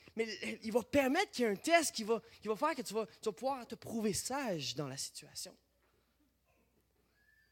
[0.63, 3.07] il va permettre qu'il y ait un test qui va, va faire que tu vas,
[3.07, 5.57] tu vas pouvoir te prouver sage dans la situation.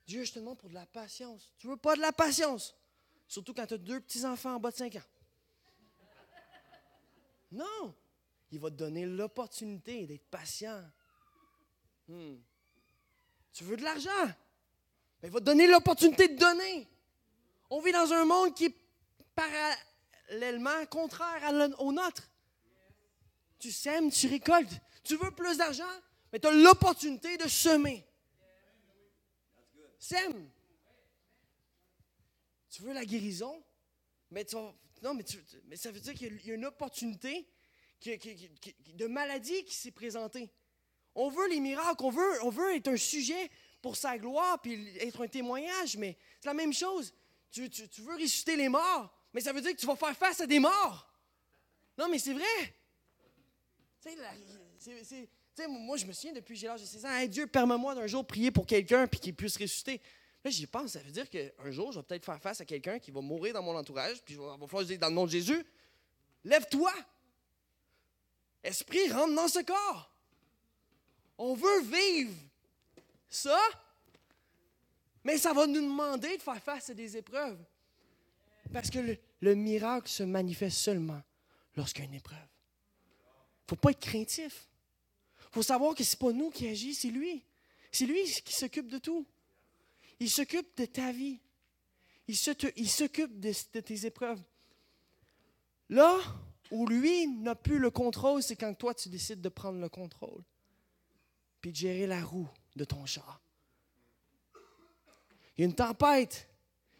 [0.07, 1.53] Dieu, je te demande pour de la patience.
[1.59, 2.75] Tu veux pas de la patience?
[3.27, 5.03] Surtout quand tu as deux petits-enfants en bas de 5 ans.
[7.53, 7.95] Non!
[8.51, 10.83] Il va te donner l'opportunité d'être patient.
[12.07, 12.37] Hmm.
[13.53, 14.27] Tu veux de l'argent?
[15.21, 16.89] Ben, il va te donner l'opportunité de donner.
[17.71, 18.77] On vit dans un monde qui est
[19.35, 22.29] parallèlement contraire au nôtre.
[23.59, 24.81] Tu sèmes, tu récoltes.
[25.03, 25.85] Tu veux plus d'argent?
[26.33, 28.07] Mais tu as l'opportunité de semer.
[30.05, 30.51] Sème.
[32.69, 33.65] Tu veux la guérison?
[34.31, 35.25] Mais, tu, non, mais,
[35.65, 37.49] mais ça veut dire qu'il y a une opportunité
[38.05, 40.51] de maladie qui s'est présentée.
[41.15, 45.29] On veut les miracles, on veut, être un sujet pour sa gloire, puis être un
[45.29, 47.15] témoignage, mais c'est la même chose.
[47.51, 50.39] Tu, tu, veux ressusciter les morts, mais ça veut dire que tu vas faire face
[50.39, 51.11] à des morts.
[51.97, 52.75] Non, mais c'est vrai.
[54.03, 54.11] Tu
[55.63, 58.27] sais, moi, je me souviens depuis j'ai l'âge de 16 ans, Dieu, permets-moi d'un jour
[58.27, 60.01] prier pour quelqu'un puis qu'il puisse ressusciter.
[60.45, 62.99] Là, j'y pense, ça veut dire qu'un jour, je vais peut-être faire face à quelqu'un
[62.99, 65.31] qui va mourir dans mon entourage, puis il va falloir dire dans le nom de
[65.31, 65.65] Jésus,
[66.45, 66.93] lève-toi.
[68.63, 70.11] Esprit, rentre dans ce corps.
[71.39, 72.35] On veut vivre
[73.29, 73.59] ça,
[75.23, 77.59] mais ça va nous demander de faire face à des épreuves.
[78.73, 81.23] Parce que le, le miracle se manifeste seulement
[81.77, 82.39] lorsqu'il y a une épreuve.
[82.39, 84.69] Il ne faut pas être craintif.
[85.55, 87.45] Faut savoir que ce n'est pas nous qui agissons, c'est lui.
[87.93, 89.25] C'est lui qui s'occupe de tout.
[90.19, 91.39] Il s'occupe de ta vie.
[92.27, 94.43] Il s'occupe de, de tes épreuves.
[95.91, 96.19] Là
[96.73, 100.43] où lui n'a plus le contrôle, c'est quand toi tu décides de prendre le contrôle.
[101.61, 103.41] Puis de gérer la roue de ton char.
[105.57, 106.49] Il y a une tempête.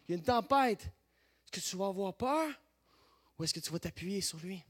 [0.07, 0.81] Il y a une tempête.
[0.81, 2.49] Est-ce que tu vas avoir peur
[3.37, 4.63] ou est-ce que tu vas t'appuyer sur lui?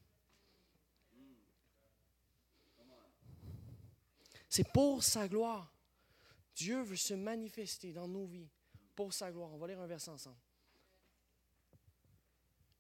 [4.56, 5.70] C'est pour sa gloire.
[6.56, 8.48] Dieu veut se manifester dans nos vies
[8.96, 9.50] pour sa gloire.
[9.54, 10.38] On va lire un verset ensemble.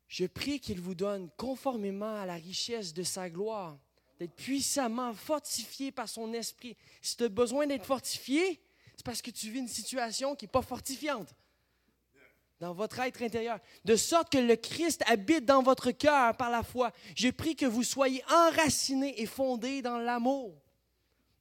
[0.07, 3.77] Je prie qu'il vous donne, conformément à la richesse de sa gloire,
[4.19, 6.77] d'être puissamment fortifié par son esprit.
[7.01, 8.61] Si tu as besoin d'être fortifié,
[8.95, 11.35] c'est parce que tu vis une situation qui n'est pas fortifiante.
[12.61, 16.63] dans votre être intérieur, de sorte que le Christ habite dans votre cœur par la
[16.63, 16.93] foi.
[17.17, 20.64] Je prie que vous soyez enracinés et fondés dans l'amour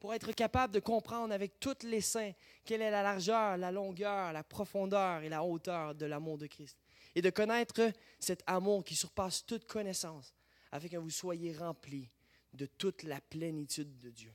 [0.04, 4.34] pour être capable de comprendre avec tous les saints quelle est la largeur, la longueur,
[4.34, 6.76] la profondeur et la hauteur de l'amour de Christ.
[7.14, 7.90] Et de connaître
[8.20, 10.34] cet amour qui surpasse toute connaissance,
[10.70, 12.10] afin que vous soyez remplis
[12.52, 14.34] de toute la plénitude de Dieu.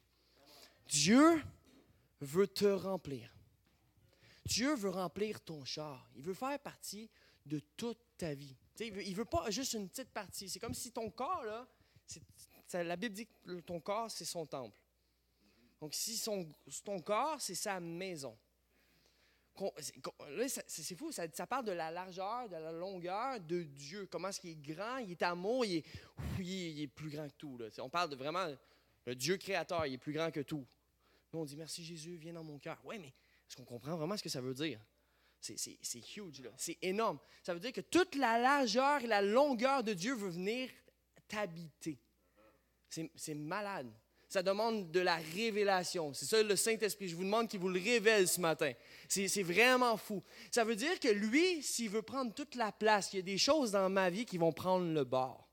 [0.88, 1.40] Dieu
[2.20, 3.32] veut te remplir.
[4.46, 6.10] Dieu veut remplir ton char.
[6.16, 7.12] Il veut faire partie
[7.46, 8.56] de toute ta vie.
[8.80, 10.50] il ne veut, pas juste une petite partie.
[10.50, 11.68] C'est comme si ton corps, là,
[12.74, 14.76] la Bible dit que ton corps, c'est son temple.
[15.82, 16.22] Donc, si
[16.84, 18.38] ton corps, c'est sa maison.
[19.80, 24.08] C'est fou, ça, parle de la largeur, de la longueur de Dieu.
[24.10, 25.86] Comment est-ce qu'il est grand, il est amour, il est,
[26.40, 27.58] il est, plus grand que tout.
[27.80, 28.48] On parle de vraiment
[29.06, 30.66] le Dieu créateur, il est plus grand que tout.
[31.34, 32.80] Nous, on dit merci Jésus, viens dans mon cœur.
[32.86, 34.80] Oui, mais est-ce qu'on comprend vraiment ce que ça veut dire?
[35.42, 37.18] C'est huge, c'est énorme.
[37.44, 40.70] Ça veut dire que toute la largeur et la longueur de Dieu veut venir
[41.28, 41.98] t'habiter.
[42.90, 43.92] C'est malade.
[44.30, 46.14] Ça demande de la révélation.
[46.14, 47.10] C'est ça le Saint-Esprit.
[47.10, 48.72] Je vous demande qu'il vous le révèle ce matin.
[49.08, 50.24] C'est vraiment fou.
[50.52, 53.40] Ça veut dire que lui, s'il veut prendre toute la place, il y a des
[53.40, 55.50] choses dans ma vie qui vont prendre le bord.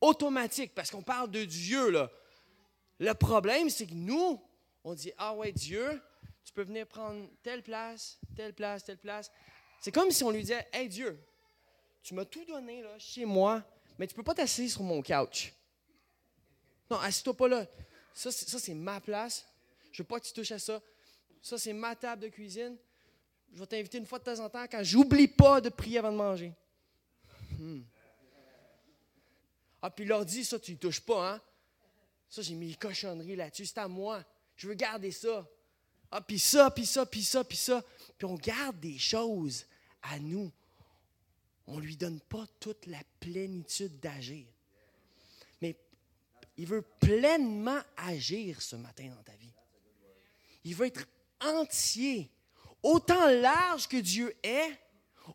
[0.00, 2.10] Automatique, parce qu'on parle de Dieu, là.
[2.98, 4.42] Le problème, c'est que nous,
[4.82, 6.00] on dit, ah ouais, Dieu,
[6.42, 9.30] tu peux venir prendre telle place, telle place, telle place.
[9.80, 11.20] C'est comme si on lui disait Hey Dieu,
[12.02, 13.62] tu m'as tout donné là, chez moi,
[13.98, 15.52] mais tu ne peux pas t'asseoir sur mon couch.
[16.90, 17.66] Non, assieds-toi pas là.
[18.14, 19.46] Ça, c'est ma place.
[19.92, 20.80] Je veux pas que tu touches à ça.
[21.42, 22.76] Ça, c'est ma table de cuisine.
[23.52, 26.12] Je vais t'inviter une fois de temps en temps quand j'oublie pas de prier avant
[26.12, 26.52] de manger.
[27.58, 27.82] Hmm.
[29.80, 31.40] Ah, puis dit, ça, tu ne touches pas, hein?
[32.28, 33.66] Ça, j'ai mis cochonneries là-dessus.
[33.66, 34.24] C'est à moi.
[34.56, 35.46] Je veux garder ça.
[36.10, 37.84] Ah, puis ça, puis ça, puis ça, puis ça.
[38.18, 39.64] Puis on garde des choses
[40.02, 40.50] à nous.
[41.66, 44.46] On ne lui donne pas toute la plénitude d'agir.
[46.56, 49.52] Il veut pleinement agir ce matin dans ta vie.
[50.64, 51.06] Il veut être
[51.40, 52.30] entier.
[52.82, 54.78] Autant large que Dieu est,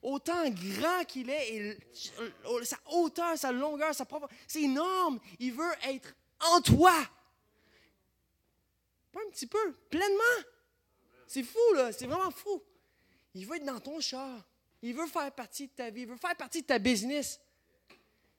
[0.02, 1.78] autant grand qu'il est, et
[2.64, 5.20] sa hauteur, sa longueur, sa profondeur, c'est énorme.
[5.40, 6.94] Il veut être en toi.
[9.12, 10.48] Pas un petit peu, pleinement.
[11.28, 11.92] C'est fou, là.
[11.92, 12.64] C'est vraiment fou.
[13.34, 14.44] Il veut être dans ton char.
[14.82, 16.02] Il veut faire partie de ta vie.
[16.02, 17.40] Il veut faire partie de ta business.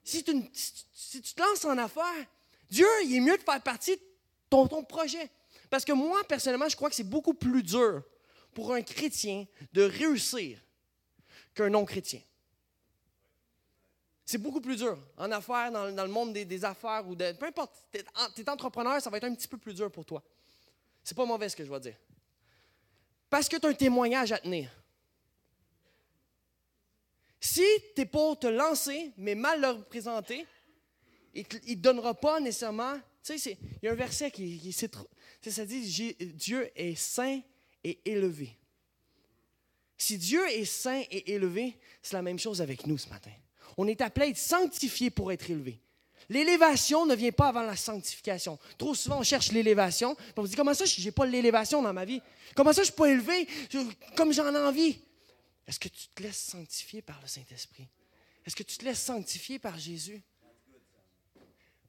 [0.02, 2.26] Si tu, si tu te lances en affaires,
[2.72, 4.02] Dieu, il est mieux de faire partie de
[4.48, 5.30] ton, projet.
[5.68, 8.02] Parce que moi, personnellement, je crois que c'est beaucoup plus dur
[8.54, 10.58] pour un chrétien de réussir
[11.54, 12.22] qu'un non-chrétien.
[14.24, 14.98] C'est beaucoup plus dur.
[15.18, 17.32] En affaires, dans, le monde des, affaires ou de.
[17.32, 18.00] Peu importe, tu
[18.40, 20.22] es, entrepreneur, ça va être un petit peu plus dur pour toi.
[21.04, 21.96] C'est pas mauvais ce que je vais dire.
[23.28, 24.70] Parce que tu as un témoignage à tenir.
[27.38, 30.46] Si tu es pour te lancer, mais mal le représenter,
[31.34, 32.98] il ne te donnera pas nécessairement.
[33.24, 34.72] Tu sais, il y a un verset qui, qui
[35.50, 37.40] ça dit Dieu est saint
[37.84, 38.56] et élevé.
[39.96, 43.30] Si Dieu est saint et élevé, c'est la même chose avec nous ce matin.
[43.76, 45.80] On est appelé à être sanctifié pour être élevé.
[46.28, 48.58] L'élévation ne vient pas avant la sanctification.
[48.78, 50.16] Trop souvent, on cherche l'élévation.
[50.36, 52.20] On se dit, comment ça, je n'ai pas l'élévation dans ma vie?
[52.54, 53.46] Comment ça, je ne suis pas élevé?
[54.16, 54.98] Comme j'en ai envie?
[55.66, 57.88] Est-ce que tu te laisses sanctifier par le Saint-Esprit?
[58.44, 60.20] Est-ce que tu te laisses sanctifier par Jésus?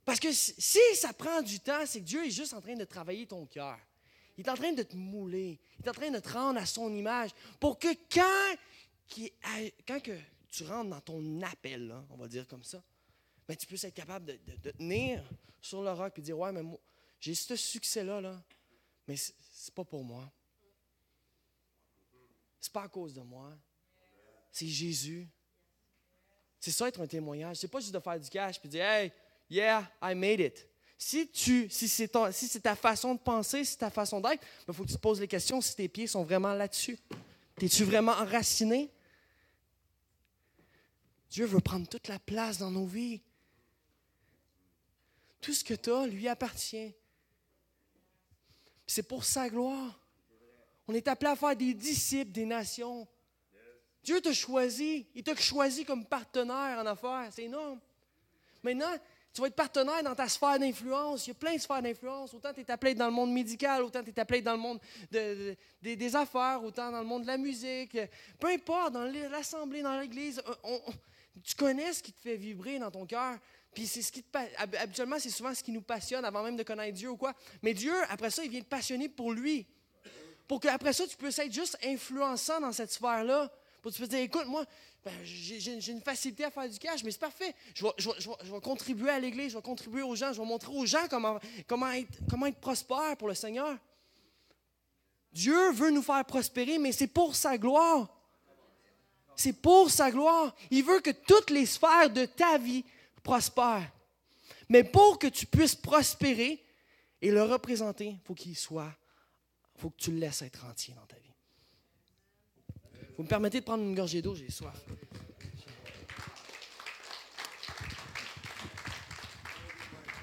[0.05, 2.83] Parce que si ça prend du temps, c'est que Dieu est juste en train de
[2.83, 3.79] travailler ton cœur.
[4.37, 5.59] Il est en train de te mouler.
[5.79, 8.55] Il est en train de te rendre à son image pour que quand,
[9.07, 12.83] que tu rentres dans ton appel, on va dire comme ça,
[13.47, 15.23] mais tu peux être capable de, tenir
[15.61, 16.79] sur le roc et dire Ouais, mais moi,
[17.19, 18.43] j'ai ce succès-là, là,
[19.07, 20.31] mais c'est pas pour moi.
[22.59, 23.57] C'est pas à cause de moi.
[24.51, 25.29] C'est Jésus.
[26.59, 27.57] C'est ça être un témoignage.
[27.57, 29.11] C'est pas juste de faire du cash et dire Hey,
[29.53, 30.67] yeah, I made it.
[30.97, 34.73] Si, si c'est si ta façon de penser, si c'est ta façon d'être, il ben,
[34.73, 36.97] faut que tu te poses les questions si tes pieds sont vraiment là-dessus.
[37.61, 38.89] Es-tu vraiment enraciné?
[41.29, 43.21] Dieu veut prendre toute la place dans nos vies.
[45.41, 46.93] Tout ce que tu as lui appartient.
[48.87, 49.99] C'est pour sa gloire.
[50.87, 53.07] On est appelé à faire des disciples des nations.
[54.03, 55.07] Dieu t'a choisi.
[55.15, 57.29] Il t'a choisi comme partenaire en affaires.
[57.31, 57.79] C'est énorme.
[58.63, 58.95] Maintenant,
[59.33, 61.25] tu vas être partenaire dans ta sphère d'influence.
[61.25, 62.33] Il y a plein de sphères d'influence.
[62.35, 64.79] Autant tu es appelé dans le monde médical, autant tu es appelé dans le monde
[65.81, 67.97] des affaires, autant dans le monde de la musique.
[68.39, 70.41] Peu importe, dans l'assemblée, dans l'église,
[71.43, 73.39] tu connais ce qui te fait vibrer dans ton cœur.
[73.73, 74.23] Puis c'est ce qui
[74.77, 77.33] habituellement, c'est souvent ce qui nous passionne avant même de connaître Dieu ou quoi.
[77.63, 79.65] Mais Dieu, après ça, il vient te passionner pour lui.
[80.47, 83.51] Pour qu'après ça, tu puisses être juste influençant dans cette sphère-là.
[83.83, 84.65] Pour tu peux dire, écoute, moi,
[85.03, 87.53] ben, j'ai une facilité à faire du cash, mais c'est parfait.
[87.75, 91.05] Je vais, contribuer à l'Église, je vais contribuer aux gens, je vais montrer aux gens
[91.09, 93.77] comment, comment, être, comment prospère pour le Seigneur.
[95.33, 98.07] Dieu veut nous faire prospérer, mais c'est pour sa gloire.
[99.35, 100.55] C'est pour sa gloire.
[100.71, 102.85] Il veut que toutes les sphères de ta vie
[103.21, 103.91] prospèrent.
[104.69, 106.63] Mais pour que tu puisses prospérer
[107.21, 108.95] et le représenter, faut qu'il soit,
[109.75, 111.32] faut que tu le laisses être entier dans ta vie.
[113.17, 114.86] Vous me permettez de prendre une gorgée d'eau, j'ai soif.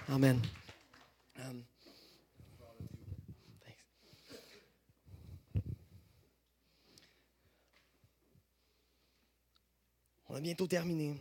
[0.08, 0.40] Amen.
[10.30, 11.16] On a bientôt terminé.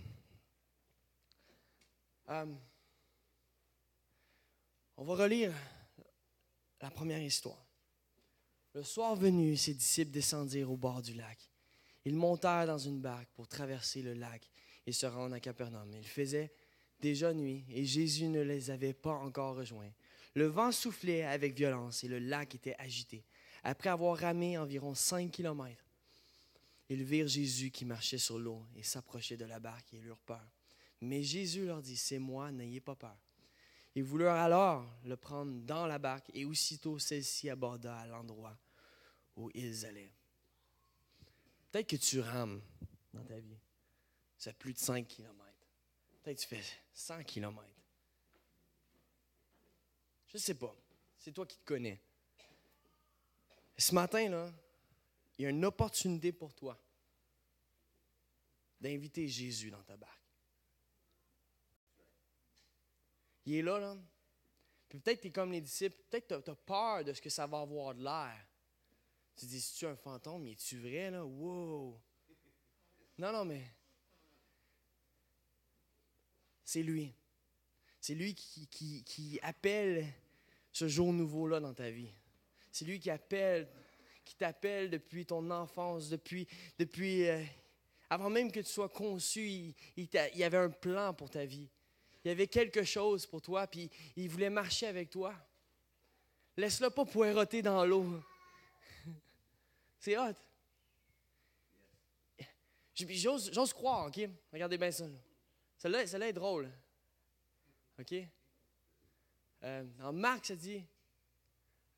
[2.27, 2.59] Um,
[4.97, 5.51] on va relire
[6.79, 7.65] la première histoire.
[8.75, 11.48] Le soir venu, ses disciples descendirent au bord du lac.
[12.05, 14.49] Ils montèrent dans une barque pour traverser le lac
[14.85, 15.91] et se rendre à Capernaum.
[15.93, 16.51] Il faisait
[16.99, 19.91] déjà nuit et Jésus ne les avait pas encore rejoints.
[20.35, 23.25] Le vent soufflait avec violence et le lac était agité.
[23.63, 25.85] Après avoir ramé environ cinq kilomètres,
[26.89, 30.47] ils virent Jésus qui marchait sur l'eau et s'approchait de la barque et eurent peur.
[31.01, 33.17] Mais Jésus leur dit, c'est moi, n'ayez pas peur.
[33.95, 38.57] Ils voulurent alors le prendre dans la barque et aussitôt celle-ci aborda à l'endroit
[39.35, 40.11] où ils allaient.
[41.71, 42.61] Peut-être que tu rames
[43.13, 43.57] dans ta vie.
[44.37, 45.35] C'est plus de 5 km.
[46.23, 47.63] Peut-être que tu fais 100 km.
[50.27, 50.75] Je ne sais pas.
[51.17, 51.99] C'est toi qui te connais.
[53.77, 54.53] ce matin, là,
[55.37, 56.77] il y a une opportunité pour toi
[58.79, 60.15] d'inviter Jésus dans ta barque.
[63.45, 63.97] Il est là, là.
[64.89, 67.29] peut-être que tu es comme les disciples, peut-être que tu as peur de ce que
[67.29, 68.48] ça va avoir de l'air.
[69.39, 71.23] Tu dis, si tu un fantôme, mais es-tu vrai, là?
[71.23, 71.97] Wow!
[73.17, 73.63] Non, non, mais.
[76.65, 77.13] C'est lui.
[78.01, 80.05] C'est lui qui, appelle
[80.73, 82.11] ce jour nouveau-là dans ta vie.
[82.69, 83.69] C'est lui qui appelle,
[84.25, 86.45] qui t'appelle depuis ton enfance, depuis,
[87.29, 87.41] euh,
[88.09, 91.69] avant même que tu sois conçu, il, il, avait un plan pour ta vie.
[92.25, 95.33] Il y avait quelque chose pour toi, puis il voulait marcher avec toi.
[96.57, 98.21] Laisse-le pas poireauter dans l'eau.
[99.99, 100.33] C'est hot.
[102.95, 104.19] J'ose croire, OK?
[104.51, 105.05] Regardez bien ça.
[105.77, 106.69] Celle-là est drôle.
[107.99, 108.15] OK?
[109.63, 110.83] Euh, dans Marc, ça dit.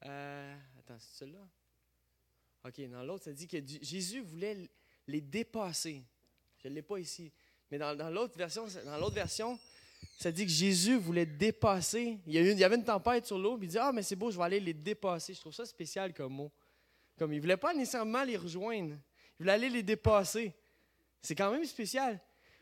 [0.06, 1.48] Euh, attends, c'est celle-là?
[2.64, 4.70] OK, dans l'autre, ça dit que Jésus voulait
[5.08, 6.04] les dépasser.
[6.64, 7.32] Je ne l'ai pas ici.
[7.70, 9.58] Mais dans, l'autre version, dans l'autre version,
[10.18, 12.20] ça dit que Jésus voulait dépasser.
[12.28, 14.30] Il y, il y avait une tempête sur l'eau, il dit Ah, mais c'est beau,
[14.30, 15.34] je vais aller les dépasser.
[15.34, 16.52] Je trouve ça spécial comme mot.
[17.22, 18.96] Comme il ne voulait pas nécessairement les rejoindre.
[18.96, 20.56] Il voulait aller les dépasser.
[21.22, 22.20] C'est quand même spécial.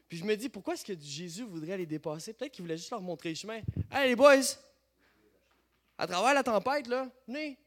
[0.10, 2.34] Puis je me dis, pourquoi est-ce que Jésus voudrait les dépasser?
[2.34, 3.62] Peut-être qu'il voulait juste leur montrer le chemin.
[3.90, 4.42] Hey les boys,
[5.98, 7.58] à travers la tempête, là, venez,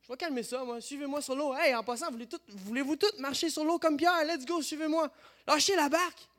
[0.00, 0.80] je vais calmer ça, moi.
[0.80, 1.54] Suivez-moi sur l'eau.
[1.54, 2.08] Hey, en passant,
[2.48, 4.24] voulez-vous tous marcher sur l'eau comme Pierre?
[4.24, 5.12] Let's go, suivez-moi.
[5.46, 6.30] Lâchez la barque.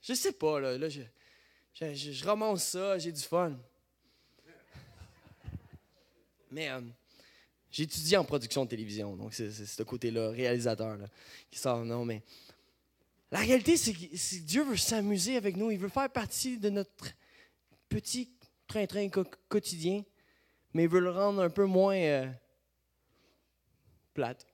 [0.00, 0.78] Je sais pas, là.
[0.78, 1.02] là je,
[1.74, 3.58] je, je, ça, j'ai du fun.
[6.52, 6.70] Mais
[7.72, 10.98] j'ai étudié en production de télévision, donc c'est ce côté-là, réalisateur,
[11.50, 11.84] qui sort.
[11.86, 12.22] Non, mais
[13.30, 15.70] la réalité, c'est que Dieu veut s'amuser avec nous.
[15.70, 16.92] Il veut faire partie de notre
[17.88, 18.30] petit
[18.66, 19.08] train-train
[19.48, 20.04] quotidien,
[20.74, 22.30] mais il veut le rendre un peu moins euh,
[24.12, 24.46] plate.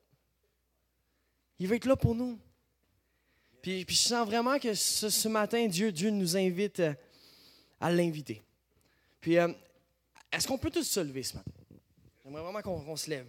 [1.59, 2.38] Il veut être là pour nous.
[3.61, 6.94] Puis, je sens vraiment que ce, matin, Dieu, Dieu nous invite euh,
[7.81, 8.40] à l'inviter.
[9.20, 9.52] Puis, euh,
[10.31, 11.50] est-ce qu'on peut tous se lever ce matin?
[12.29, 13.27] J'aimerais vraiment qu'on se lève.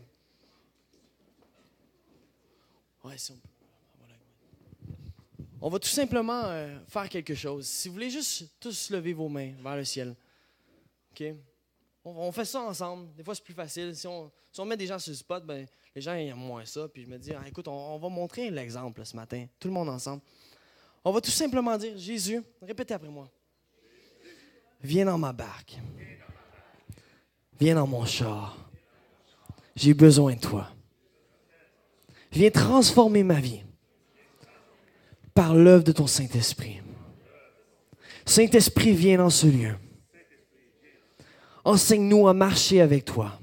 [3.02, 3.10] On,
[5.62, 7.66] on va tout simplement euh, faire quelque chose.
[7.66, 10.14] Si vous voulez juste tous lever vos mains vers le ciel.
[11.12, 11.24] OK?
[12.04, 13.08] On, fait ça ensemble.
[13.16, 13.96] Des fois, c'est plus facile.
[13.96, 16.90] Si on, met des gens sur le spot, ben, les gens aiment moins ça.
[16.90, 19.88] Puis je me dis, ah, écoute, on, va montrer l'exemple ce matin, tout le monde
[19.88, 20.22] ensemble.
[21.06, 23.30] On va tout simplement dire, Jésus, répétez après moi.
[24.82, 25.78] Viens dans ma barque.
[27.58, 28.69] Viens dans mon char.
[29.80, 30.68] J'ai besoin de toi.
[32.34, 33.64] Viens transformer ma vie
[35.34, 36.82] par l'œuvre de ton Saint-Esprit.
[38.26, 39.76] Saint-Esprit, viens dans ce lieu.
[41.64, 43.40] Enseigne-nous à marcher avec toi.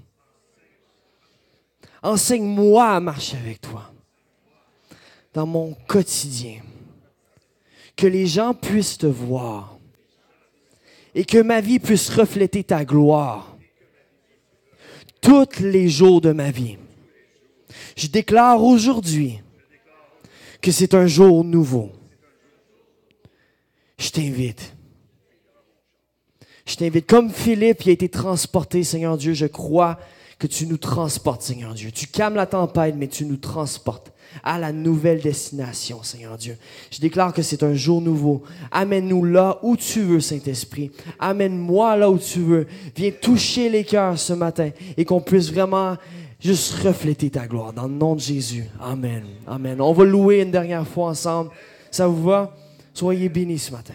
[2.02, 3.90] Enseigne-moi à marcher avec toi
[5.32, 6.60] dans mon quotidien.
[7.96, 9.78] Que les gens puissent te voir
[11.14, 13.55] et que ma vie puisse refléter ta gloire
[15.26, 16.76] tous les jours de ma vie.
[17.96, 19.40] Je déclare aujourd'hui
[20.62, 21.90] que c'est un jour nouveau.
[23.98, 24.72] Je t'invite.
[26.64, 27.06] Je t'invite.
[27.06, 29.98] Comme Philippe il a été transporté, Seigneur Dieu, je crois
[30.38, 31.90] que tu nous transportes, Seigneur Dieu.
[31.90, 34.12] Tu calmes la tempête, mais tu nous transportes
[34.44, 36.58] à la nouvelle destination, Seigneur Dieu.
[36.90, 38.42] Je déclare que c'est un jour nouveau.
[38.70, 40.90] Amène-nous là où tu veux, Saint-Esprit.
[41.18, 42.66] Amène-moi là où tu veux.
[42.94, 45.96] Viens toucher les cœurs ce matin et qu'on puisse vraiment
[46.38, 48.64] juste refléter ta gloire dans le nom de Jésus.
[48.80, 49.24] Amen.
[49.46, 49.80] Amen.
[49.80, 51.50] On va louer une dernière fois ensemble.
[51.90, 52.54] Ça vous va?
[52.92, 53.94] Soyez bénis ce matin.